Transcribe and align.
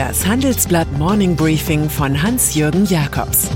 Das 0.00 0.26
Handelsblatt 0.26 0.90
Morning 0.96 1.36
Briefing 1.36 1.90
von 1.90 2.22
Hans-Jürgen 2.22 2.86
Jakobs 2.86 3.50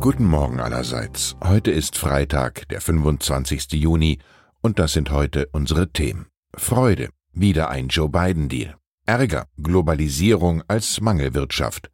Guten 0.00 0.24
Morgen 0.24 0.58
allerseits. 0.58 1.36
Heute 1.44 1.70
ist 1.70 1.96
Freitag, 1.96 2.66
der 2.70 2.80
25. 2.80 3.70
Juni, 3.74 4.18
und 4.62 4.80
das 4.80 4.94
sind 4.94 5.12
heute 5.12 5.48
unsere 5.52 5.92
Themen. 5.92 6.26
Freude, 6.56 7.10
wieder 7.32 7.70
ein 7.70 7.86
Joe 7.86 8.08
Biden-Deal. 8.08 8.74
Ärger, 9.06 9.46
Globalisierung 9.62 10.64
als 10.66 11.00
Mangelwirtschaft. 11.00 11.92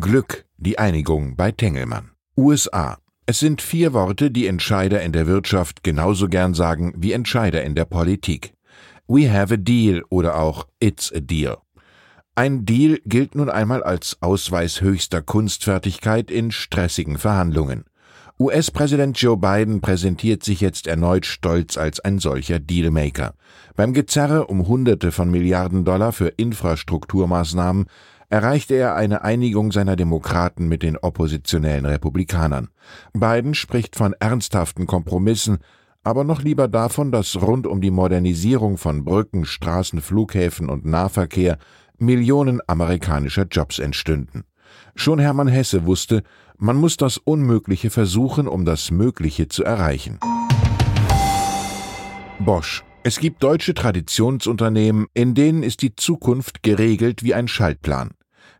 Glück, 0.00 0.46
die 0.56 0.80
Einigung 0.80 1.36
bei 1.36 1.52
Tengelmann. 1.52 2.10
USA. 2.36 2.98
Es 3.30 3.40
sind 3.40 3.60
vier 3.60 3.92
Worte, 3.92 4.30
die 4.30 4.46
Entscheider 4.46 5.02
in 5.02 5.12
der 5.12 5.26
Wirtschaft 5.26 5.82
genauso 5.82 6.28
gern 6.28 6.54
sagen 6.54 6.94
wie 6.96 7.12
Entscheider 7.12 7.62
in 7.62 7.74
der 7.74 7.84
Politik. 7.84 8.54
We 9.06 9.30
have 9.30 9.52
a 9.52 9.58
deal 9.58 10.02
oder 10.08 10.38
auch 10.38 10.66
It's 10.80 11.12
a 11.14 11.20
deal. 11.20 11.58
Ein 12.36 12.64
Deal 12.64 12.98
gilt 13.04 13.34
nun 13.34 13.50
einmal 13.50 13.82
als 13.82 14.16
Ausweis 14.22 14.80
höchster 14.80 15.20
Kunstfertigkeit 15.20 16.30
in 16.30 16.50
stressigen 16.50 17.18
Verhandlungen. 17.18 17.84
US-Präsident 18.40 19.20
Joe 19.20 19.36
Biden 19.36 19.82
präsentiert 19.82 20.42
sich 20.42 20.62
jetzt 20.62 20.86
erneut 20.86 21.26
stolz 21.26 21.76
als 21.76 22.00
ein 22.00 22.20
solcher 22.20 22.60
Dealmaker. 22.60 23.34
Beim 23.76 23.92
Gezerre 23.92 24.46
um 24.46 24.68
Hunderte 24.68 25.12
von 25.12 25.30
Milliarden 25.30 25.84
Dollar 25.84 26.12
für 26.12 26.28
Infrastrukturmaßnahmen 26.28 27.88
erreichte 28.28 28.74
er 28.74 28.94
eine 28.94 29.22
Einigung 29.22 29.72
seiner 29.72 29.96
Demokraten 29.96 30.68
mit 30.68 30.82
den 30.82 30.96
oppositionellen 30.96 31.86
Republikanern. 31.86 32.68
Biden 33.12 33.54
spricht 33.54 33.96
von 33.96 34.14
ernsthaften 34.20 34.86
Kompromissen, 34.86 35.58
aber 36.02 36.24
noch 36.24 36.42
lieber 36.42 36.68
davon, 36.68 37.10
dass 37.12 37.40
rund 37.40 37.66
um 37.66 37.80
die 37.80 37.90
Modernisierung 37.90 38.78
von 38.78 39.04
Brücken, 39.04 39.44
Straßen, 39.44 40.00
Flughäfen 40.00 40.68
und 40.68 40.84
Nahverkehr 40.84 41.58
Millionen 41.98 42.60
amerikanischer 42.66 43.46
Jobs 43.50 43.78
entstünden. 43.78 44.44
Schon 44.94 45.18
Hermann 45.18 45.48
Hesse 45.48 45.86
wusste, 45.86 46.22
man 46.56 46.76
muss 46.76 46.96
das 46.96 47.18
Unmögliche 47.18 47.90
versuchen, 47.90 48.48
um 48.48 48.64
das 48.64 48.90
Mögliche 48.90 49.48
zu 49.48 49.64
erreichen. 49.64 50.18
Bosch. 52.38 52.84
Es 53.04 53.20
gibt 53.20 53.42
deutsche 53.42 53.74
Traditionsunternehmen, 53.74 55.06
in 55.14 55.34
denen 55.34 55.62
ist 55.62 55.82
die 55.82 55.94
Zukunft 55.94 56.62
geregelt 56.62 57.22
wie 57.22 57.32
ein 57.32 57.48
Schaltplan. 57.48 58.10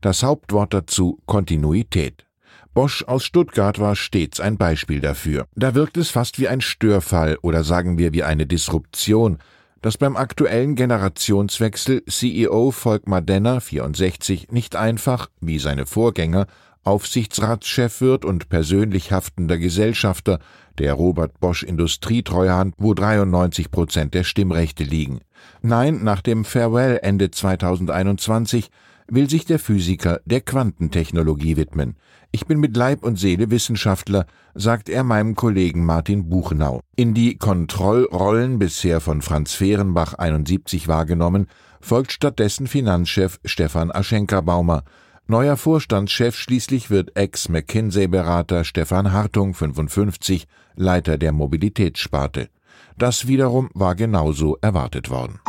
Das 0.01 0.23
Hauptwort 0.23 0.73
dazu 0.73 1.19
Kontinuität. 1.27 2.25
Bosch 2.73 3.03
aus 3.05 3.25
Stuttgart 3.25 3.81
war 3.81 3.97
stets 3.97 4.39
ein 4.39 4.57
Beispiel 4.57 5.01
dafür. 5.01 5.47
Da 5.57 5.75
wirkt 5.75 5.97
es 5.97 6.11
fast 6.11 6.39
wie 6.39 6.47
ein 6.47 6.61
Störfall 6.61 7.37
oder 7.43 7.65
sagen 7.65 7.99
wir 7.99 8.13
wie 8.13 8.23
eine 8.23 8.47
Disruption, 8.47 9.39
dass 9.83 9.99
beim 9.99 10.17
aktuellen 10.17 10.77
Generationswechsel 10.77 12.05
CEO 12.05 12.71
Volkmar 12.71 13.23
Denner 13.23 13.61
64 13.61 14.53
nicht 14.53 14.77
einfach, 14.77 15.29
wie 15.41 15.59
seine 15.59 15.87
Vorgänger, 15.87 16.47
Aufsichtsratschef 16.85 18.01
wird 18.01 18.25
und 18.25 18.49
persönlich 18.49 19.13
haftender 19.13 19.59
Gesellschafter 19.59 20.39
der 20.79 20.95
Robert 20.95 21.41
Bosch 21.41 21.63
Industrietreuhand, 21.63 22.75
wo 22.79 22.95
93 22.95 23.71
Prozent 23.71 24.15
der 24.15 24.25
Stimmrechte 24.25 24.85
liegen. 24.85 25.21
Nein, 25.61 26.03
nach 26.05 26.23
dem 26.23 26.45
Farewell 26.45 27.01
Ende 27.03 27.31
2021 27.31 28.71
will 29.11 29.29
sich 29.29 29.45
der 29.45 29.59
Physiker 29.59 30.21
der 30.25 30.41
Quantentechnologie 30.41 31.57
widmen. 31.57 31.97
Ich 32.31 32.47
bin 32.47 32.61
mit 32.61 32.77
Leib 32.77 33.03
und 33.05 33.19
Seele 33.19 33.51
Wissenschaftler, 33.51 34.27
sagt 34.55 34.89
er 34.89 35.03
meinem 35.03 35.35
Kollegen 35.35 35.85
Martin 35.85 36.29
Buchenau. 36.29 36.81
In 36.95 37.15
die 37.15 37.39
Kontrollrollen 37.39 38.59
bisher 38.59 39.01
von 39.01 39.23
Franz 39.23 39.55
Fehrenbach 39.55 40.15
71 40.15 40.89
wahrgenommen, 40.89 41.47
folgt 41.81 42.13
stattdessen 42.13 42.67
Finanzchef 42.67 43.41
Stefan 43.45 43.91
Aschenka-Baumer. 43.91 44.85
Neuer 45.27 45.57
Vorstandschef 45.57 46.37
schließlich 46.37 46.91
wird 46.91 47.17
Ex-McKinsey-Berater 47.17 48.65
Stefan 48.65 49.13
Hartung 49.13 49.55
55, 49.55 50.47
Leiter 50.75 51.19
der 51.19 51.33
Mobilitätssparte. 51.33 52.49
Das 52.97 53.27
wiederum 53.27 53.71
war 53.75 53.95
genauso 53.95 54.59
erwartet 54.61 55.11
worden. 55.11 55.41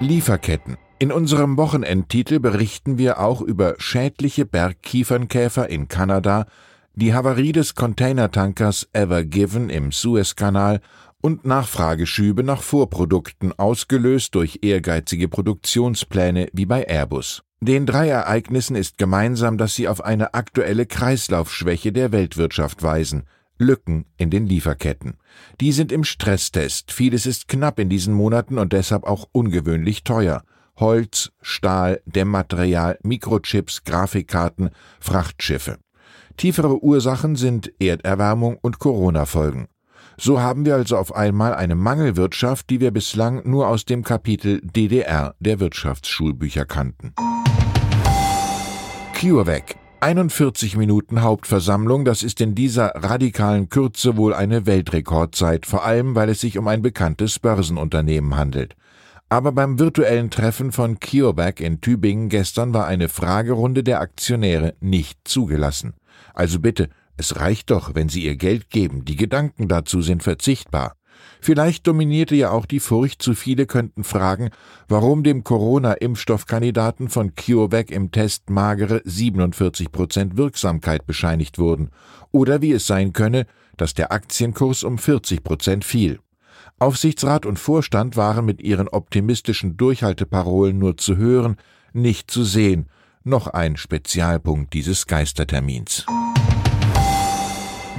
Lieferketten. 0.00 0.76
In 1.00 1.10
unserem 1.10 1.56
Wochenendtitel 1.56 2.38
berichten 2.38 2.98
wir 2.98 3.18
auch 3.18 3.40
über 3.40 3.74
schädliche 3.78 4.46
Bergkiefernkäfer 4.46 5.68
in 5.68 5.88
Kanada, 5.88 6.46
die 6.94 7.12
Havarie 7.12 7.50
des 7.50 7.74
Containertankers 7.74 8.88
Ever 8.92 9.24
Given 9.24 9.70
im 9.70 9.90
Suezkanal 9.90 10.80
und 11.20 11.44
Nachfrageschübe 11.44 12.44
nach 12.44 12.62
Vorprodukten 12.62 13.52
ausgelöst 13.58 14.36
durch 14.36 14.60
ehrgeizige 14.62 15.26
Produktionspläne 15.26 16.48
wie 16.52 16.66
bei 16.66 16.86
Airbus. 16.86 17.42
Den 17.60 17.86
drei 17.86 18.08
Ereignissen 18.08 18.76
ist 18.76 18.96
gemeinsam, 18.96 19.58
dass 19.58 19.74
sie 19.74 19.88
auf 19.88 20.04
eine 20.04 20.34
aktuelle 20.34 20.86
Kreislaufschwäche 20.86 21.92
der 21.92 22.12
Weltwirtschaft 22.12 22.82
weisen, 22.84 23.24
Lücken 23.58 24.04
in 24.16 24.30
den 24.30 24.46
Lieferketten. 24.46 25.16
Die 25.60 25.72
sind 25.72 25.90
im 25.90 26.04
Stresstest, 26.04 26.92
vieles 26.92 27.26
ist 27.26 27.48
knapp 27.48 27.78
in 27.78 27.88
diesen 27.88 28.14
Monaten 28.14 28.58
und 28.58 28.72
deshalb 28.72 29.04
auch 29.04 29.28
ungewöhnlich 29.32 30.04
teuer. 30.04 30.42
Holz, 30.76 31.30
Stahl, 31.40 32.00
Dämmmaterial, 32.06 32.98
Mikrochips, 33.02 33.84
Grafikkarten, 33.84 34.70
Frachtschiffe. 35.00 35.78
Tiefere 36.36 36.82
Ursachen 36.82 37.36
sind 37.36 37.72
Erderwärmung 37.78 38.58
und 38.60 38.78
Corona-Folgen. 38.78 39.68
So 40.16 40.40
haben 40.40 40.64
wir 40.64 40.74
also 40.74 40.96
auf 40.96 41.14
einmal 41.14 41.54
eine 41.54 41.74
Mangelwirtschaft, 41.74 42.70
die 42.70 42.80
wir 42.80 42.90
bislang 42.90 43.42
nur 43.48 43.68
aus 43.68 43.84
dem 43.84 44.04
Kapitel 44.04 44.60
DDR 44.62 45.34
der 45.40 45.60
Wirtschaftsschulbücher 45.60 46.64
kannten. 46.64 47.14
CureVac 49.14 49.76
41 50.00 50.76
Minuten 50.76 51.22
Hauptversammlung, 51.22 52.04
das 52.04 52.22
ist 52.22 52.40
in 52.42 52.54
dieser 52.54 52.88
radikalen 52.94 53.70
Kürze 53.70 54.18
wohl 54.18 54.34
eine 54.34 54.66
Weltrekordzeit, 54.66 55.64
vor 55.64 55.84
allem 55.84 56.14
weil 56.14 56.28
es 56.28 56.42
sich 56.42 56.58
um 56.58 56.68
ein 56.68 56.82
bekanntes 56.82 57.38
Börsenunternehmen 57.38 58.36
handelt. 58.36 58.76
Aber 59.28 59.52
beim 59.52 59.78
virtuellen 59.78 60.30
Treffen 60.30 60.70
von 60.70 61.00
CureVac 61.00 61.60
in 61.60 61.80
Tübingen 61.80 62.28
gestern 62.28 62.74
war 62.74 62.86
eine 62.86 63.08
Fragerunde 63.08 63.82
der 63.82 64.00
Aktionäre 64.00 64.74
nicht 64.80 65.18
zugelassen. 65.24 65.94
Also 66.34 66.60
bitte, 66.60 66.88
es 67.16 67.36
reicht 67.36 67.70
doch, 67.70 67.94
wenn 67.94 68.08
Sie 68.08 68.24
Ihr 68.24 68.36
Geld 68.36 68.70
geben, 68.70 69.04
die 69.04 69.16
Gedanken 69.16 69.68
dazu 69.68 70.02
sind 70.02 70.22
verzichtbar. 70.22 70.96
Vielleicht 71.40 71.86
dominierte 71.86 72.34
ja 72.34 72.50
auch 72.50 72.66
die 72.66 72.80
Furcht, 72.80 73.22
zu 73.22 73.34
viele 73.34 73.66
könnten 73.66 74.02
fragen, 74.02 74.50
warum 74.88 75.22
dem 75.22 75.44
Corona-Impfstoffkandidaten 75.44 77.08
von 77.08 77.34
CureVac 77.34 77.90
im 77.90 78.10
Test 78.10 78.50
magere 78.50 79.00
47 79.04 79.92
Prozent 79.92 80.36
Wirksamkeit 80.36 81.06
bescheinigt 81.06 81.58
wurden, 81.58 81.90
oder 82.32 82.62
wie 82.62 82.72
es 82.72 82.86
sein 82.86 83.12
könne, 83.12 83.46
dass 83.76 83.94
der 83.94 84.12
Aktienkurs 84.12 84.84
um 84.84 84.98
40 84.98 85.44
Prozent 85.44 85.84
fiel. 85.84 86.18
Aufsichtsrat 86.78 87.46
und 87.46 87.58
Vorstand 87.58 88.16
waren 88.16 88.44
mit 88.44 88.60
ihren 88.60 88.88
optimistischen 88.88 89.76
Durchhalteparolen 89.76 90.78
nur 90.78 90.96
zu 90.96 91.16
hören, 91.16 91.56
nicht 91.92 92.30
zu 92.30 92.44
sehen, 92.44 92.86
noch 93.22 93.46
ein 93.46 93.76
Spezialpunkt 93.76 94.72
dieses 94.74 95.06
Geistertermins. 95.06 96.04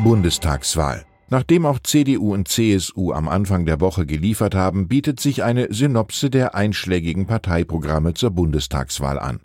Bundestagswahl. 0.03 1.05
Nachdem 1.29 1.65
auch 1.65 1.79
CDU 1.79 2.33
und 2.33 2.47
CSU 2.47 3.11
am 3.11 3.27
Anfang 3.27 3.65
der 3.65 3.81
Woche 3.81 4.05
geliefert 4.05 4.53
haben, 4.53 4.87
bietet 4.87 5.19
sich 5.19 5.43
eine 5.43 5.73
Synopse 5.73 6.29
der 6.29 6.53
einschlägigen 6.53 7.25
Parteiprogramme 7.25 8.13
zur 8.13 8.31
Bundestagswahl 8.31 9.17
an. 9.17 9.39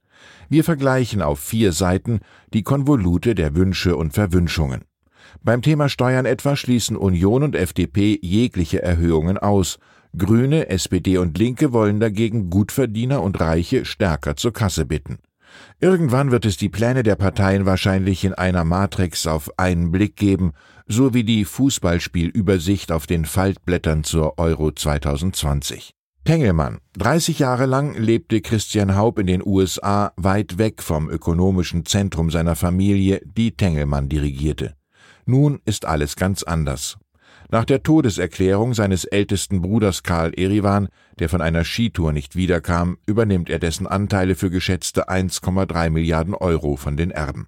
Wir 0.50 0.64
vergleichen 0.64 1.22
auf 1.22 1.38
vier 1.38 1.72
Seiten 1.72 2.20
die 2.52 2.62
Konvolute 2.62 3.34
der 3.34 3.54
Wünsche 3.54 3.96
und 3.96 4.12
Verwünschungen. 4.12 4.82
Beim 5.42 5.62
Thema 5.62 5.88
Steuern 5.88 6.26
etwa 6.26 6.56
schließen 6.56 6.96
Union 6.96 7.42
und 7.42 7.56
FDP 7.56 8.18
jegliche 8.22 8.82
Erhöhungen 8.82 9.38
aus. 9.38 9.78
Grüne, 10.16 10.68
SPD 10.68 11.18
und 11.18 11.38
Linke 11.38 11.72
wollen 11.72 12.00
dagegen 12.00 12.50
Gutverdiener 12.50 13.22
und 13.22 13.40
Reiche 13.40 13.84
stärker 13.84 14.36
zur 14.36 14.52
Kasse 14.52 14.86
bitten. 14.86 15.18
Irgendwann 15.80 16.30
wird 16.30 16.44
es 16.44 16.56
die 16.56 16.68
Pläne 16.68 17.02
der 17.02 17.16
Parteien 17.16 17.66
wahrscheinlich 17.66 18.24
in 18.24 18.34
einer 18.34 18.64
Matrix 18.64 19.26
auf 19.26 19.50
einen 19.58 19.90
Blick 19.90 20.16
geben, 20.16 20.52
so 20.86 21.14
wie 21.14 21.24
die 21.24 21.44
Fußballspielübersicht 21.44 22.92
auf 22.92 23.06
den 23.06 23.24
Faltblättern 23.24 24.04
zur 24.04 24.38
Euro 24.38 24.72
2020. 24.72 25.94
Tengelmann. 26.24 26.78
30 26.98 27.38
Jahre 27.38 27.66
lang 27.66 27.94
lebte 27.96 28.40
Christian 28.40 28.94
Haub 28.94 29.18
in 29.18 29.26
den 29.26 29.42
USA 29.44 30.12
weit 30.16 30.58
weg 30.58 30.82
vom 30.82 31.08
ökonomischen 31.08 31.86
Zentrum 31.86 32.30
seiner 32.30 32.56
Familie, 32.56 33.22
die 33.24 33.52
Tengelmann 33.52 34.08
dirigierte. 34.08 34.74
Nun 35.30 35.60
ist 35.64 35.84
alles 35.84 36.16
ganz 36.16 36.42
anders. 36.42 36.98
Nach 37.52 37.64
der 37.64 37.84
Todeserklärung 37.84 38.74
seines 38.74 39.04
ältesten 39.04 39.62
Bruders 39.62 40.02
Karl 40.02 40.34
Erivan, 40.34 40.88
der 41.20 41.28
von 41.28 41.40
einer 41.40 41.62
Skitour 41.62 42.12
nicht 42.12 42.34
wiederkam, 42.34 42.98
übernimmt 43.06 43.48
er 43.48 43.60
dessen 43.60 43.86
Anteile 43.86 44.34
für 44.34 44.50
geschätzte 44.50 45.08
1,3 45.08 45.90
Milliarden 45.90 46.34
Euro 46.34 46.74
von 46.74 46.96
den 46.96 47.12
Erben. 47.12 47.46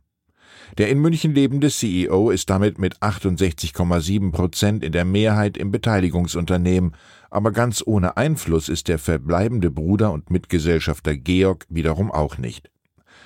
Der 0.79 0.90
in 0.90 1.00
München 1.00 1.34
lebende 1.34 1.70
CEO 1.70 2.31
ist 2.31 2.50
damit 2.50 2.79
mit 2.79 3.02
68,7 3.02 4.31
Prozent 4.31 4.84
in 4.84 4.93
der 4.93 5.05
Mehrheit 5.05 5.56
im 5.56 5.73
Beteiligungsunternehmen, 5.73 6.94
aber 7.31 7.50
ganz 7.50 7.82
ohne 7.84 8.17
Einfluss 8.17 8.69
ist 8.69 8.87
der 8.87 9.00
verbleibende 9.00 9.73
Bruder 9.73 10.12
und 10.12 10.31
Mitgesellschafter 10.31 11.17
Georg 11.17 11.67
wiederum 11.69 12.12
auch 12.12 12.38
nicht. 12.38 12.70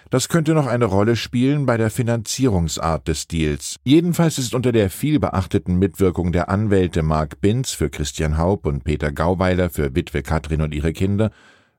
Das 0.09 0.29
könnte 0.29 0.55
noch 0.55 0.69
eine 0.69 0.85
Rolle 0.85 1.17
spielen 1.17 1.67
bei 1.67 1.77
der 1.77 1.91
Finanzierungsart 1.91 3.09
des 3.09 3.27
Deals. 3.27 3.77
Jedenfalls 3.83 4.39
ist 4.39 4.55
unter 4.55 4.71
der 4.71 4.89
vielbeachteten 4.89 5.79
Mitwirkung 5.79 6.31
der 6.31 6.49
Anwälte 6.49 7.03
Mark 7.03 7.41
Binz 7.41 7.73
für 7.73 7.91
Christian 7.91 8.39
Haub 8.39 8.67
und 8.67 8.85
Peter 8.85 9.11
Gauweiler 9.11 9.69
für 9.69 9.97
Witwe 9.97 10.23
Katrin 10.23 10.63
und 10.63 10.73
ihre 10.75 10.93
Kinder 10.93 11.33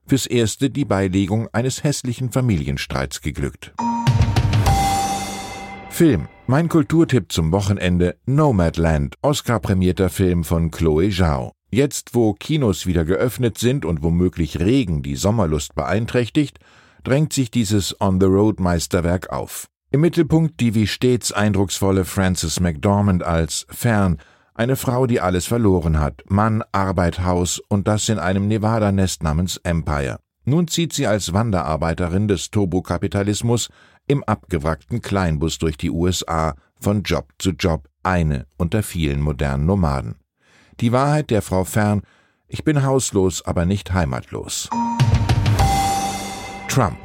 fürs 0.06 0.26
erste 0.26 0.68
die 0.68 0.84
Beilegung 0.84 1.48
eines 1.52 1.84
hässlichen 1.84 2.30
Familienstreits 2.30 3.22
geglückt. 3.22 3.72
Film. 5.88 6.28
Mein 6.46 6.68
Kulturtipp 6.68 7.32
zum 7.32 7.50
Wochenende 7.52 8.16
Nomadland, 8.24 9.16
Oscar-prämierter 9.20 10.08
Film 10.10 10.44
von 10.44 10.70
Chloe 10.70 11.10
Zhao. 11.10 11.52
Jetzt, 11.70 12.14
wo 12.14 12.34
Kinos 12.34 12.86
wieder 12.86 13.04
geöffnet 13.04 13.58
sind 13.58 13.84
und 13.84 14.02
womöglich 14.02 14.60
Regen 14.60 15.02
die 15.02 15.16
Sommerlust 15.16 15.74
beeinträchtigt, 15.74 16.58
drängt 17.04 17.32
sich 17.32 17.50
dieses 17.50 18.00
On-the-Road-Meisterwerk 18.00 19.30
auf. 19.30 19.68
Im 19.90 20.02
Mittelpunkt 20.02 20.60
die 20.60 20.74
wie 20.74 20.86
stets 20.86 21.32
eindrucksvolle 21.32 22.04
Frances 22.04 22.60
McDormand 22.60 23.22
als 23.22 23.66
Fern, 23.70 24.18
eine 24.54 24.76
Frau, 24.76 25.06
die 25.06 25.20
alles 25.20 25.46
verloren 25.46 26.00
hat, 26.00 26.24
Mann, 26.28 26.62
Arbeit, 26.72 27.20
Haus 27.20 27.60
und 27.68 27.88
das 27.88 28.08
in 28.08 28.18
einem 28.18 28.48
Nevada-Nest 28.48 29.22
namens 29.22 29.56
Empire. 29.58 30.18
Nun 30.44 30.66
zieht 30.66 30.92
sie 30.92 31.06
als 31.06 31.32
Wanderarbeiterin 31.32 32.26
des 32.26 32.50
Turbokapitalismus 32.50 33.68
im 34.06 34.24
abgewrackten 34.24 35.00
Kleinbus 35.00 35.58
durch 35.58 35.76
die 35.76 35.90
USA 35.90 36.54
von 36.80 37.02
Job 37.02 37.28
zu 37.38 37.50
Job, 37.50 37.88
eine 38.02 38.46
unter 38.56 38.82
vielen 38.82 39.20
modernen 39.20 39.66
Nomaden. 39.66 40.16
Die 40.80 40.92
Wahrheit 40.92 41.30
der 41.30 41.42
Frau 41.42 41.64
Fern, 41.64 42.02
ich 42.46 42.64
bin 42.64 42.82
hauslos, 42.82 43.44
aber 43.44 43.66
nicht 43.66 43.92
heimatlos. 43.92 44.70
Trump. 46.78 46.96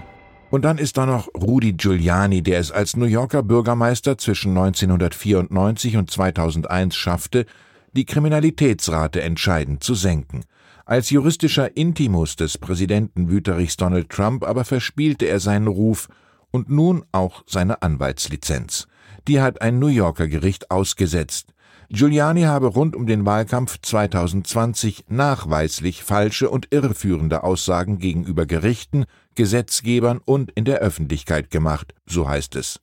Und 0.52 0.66
dann 0.66 0.78
ist 0.78 0.98
da 0.98 1.08
noch 1.08 1.30
Rudy 1.34 1.74
Giuliani, 1.74 2.44
der 2.44 2.60
es 2.60 2.72
als 2.72 2.96
New 2.96 3.08
Yorker 3.08 3.42
Bürgermeister 3.42 4.20
zwischen 4.20 4.56
1994 4.56 5.98
und 5.98 6.12
2001 6.12 6.96
schaffte, 6.96 7.48
die 7.94 8.06
Kriminalitätsrate 8.06 9.24
entscheidend 9.24 9.84
zu 9.84 9.96
senken. 9.96 10.42
Als 10.86 11.10
juristischer 11.10 11.76
Intimus 11.76 12.36
des 12.36 12.60
Präsidenten 12.60 13.32
Wüterichs 13.32 13.76
Donald 13.76 14.12
Trump 14.12 14.44
aber 14.44 14.64
verspielte 14.64 15.26
er 15.26 15.40
seinen 15.40 15.66
Ruf 15.66 16.08
und 16.52 16.70
nun 16.70 17.04
auch 17.12 17.44
seine 17.48 17.82
Anwaltslizenz. 17.82 18.88
Die 19.28 19.42
hat 19.42 19.64
ein 19.64 19.80
New 19.80 19.88
Yorker 19.88 20.28
Gericht 20.28 20.70
ausgesetzt. 20.70 21.53
Giuliani 21.96 22.42
habe 22.42 22.66
rund 22.66 22.96
um 22.96 23.06
den 23.06 23.24
Wahlkampf 23.24 23.78
2020 23.80 25.06
nachweislich 25.10 26.04
falsche 26.04 26.50
und 26.50 26.70
irreführende 26.72 27.44
Aussagen 27.44 28.00
gegenüber 28.00 28.48
Gerichten, 28.48 29.06
Gesetzgebern 29.36 30.20
und 30.26 30.50
in 30.56 30.66
der 30.66 30.80
Öffentlichkeit 30.80 31.52
gemacht, 31.52 31.94
so 32.08 32.28
heißt 32.28 32.56
es. 32.56 32.80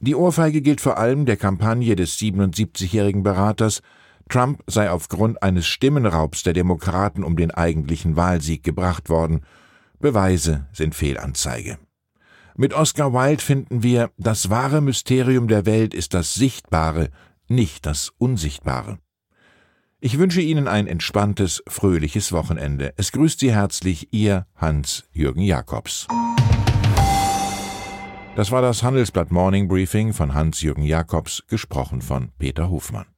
Die 0.00 0.14
Ohrfeige 0.14 0.60
gilt 0.60 0.82
vor 0.82 0.98
allem 0.98 1.24
der 1.24 1.38
Kampagne 1.38 1.96
des 1.96 2.18
77-jährigen 2.18 3.22
Beraters, 3.22 3.80
Trump 4.28 4.62
sei 4.66 4.90
aufgrund 4.90 5.42
eines 5.42 5.66
Stimmenraubs 5.66 6.42
der 6.42 6.52
Demokraten 6.52 7.24
um 7.24 7.36
den 7.36 7.52
eigentlichen 7.52 8.16
Wahlsieg 8.16 8.62
gebracht 8.62 9.08
worden. 9.08 9.46
Beweise 9.98 10.66
sind 10.74 10.94
Fehlanzeige. 10.94 11.78
Mit 12.54 12.74
Oscar 12.74 13.14
Wilde 13.14 13.42
finden 13.42 13.82
wir, 13.82 14.10
das 14.18 14.50
wahre 14.50 14.82
Mysterium 14.82 15.48
der 15.48 15.64
Welt 15.64 15.94
ist 15.94 16.12
das 16.12 16.34
Sichtbare, 16.34 17.08
nicht 17.48 17.86
das 17.86 18.12
Unsichtbare. 18.18 18.98
Ich 19.98 20.18
wünsche 20.18 20.40
Ihnen 20.40 20.68
ein 20.68 20.86
entspanntes, 20.86 21.62
fröhliches 21.66 22.30
Wochenende. 22.30 22.92
Es 22.96 23.12
grüßt 23.12 23.40
Sie 23.40 23.52
herzlich 23.52 24.12
Ihr 24.12 24.46
Hans-Jürgen 24.54 25.42
Jakobs. 25.42 26.06
Das 28.36 28.50
war 28.50 28.60
das 28.60 28.82
Handelsblatt 28.82 29.32
Morning 29.32 29.66
Briefing 29.66 30.12
von 30.12 30.34
Hans-Jürgen 30.34 30.82
Jakobs, 30.82 31.42
gesprochen 31.48 32.02
von 32.02 32.32
Peter 32.38 32.68
Hofmann. 32.68 33.15